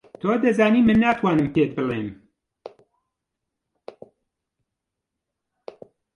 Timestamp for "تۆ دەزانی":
0.21-0.81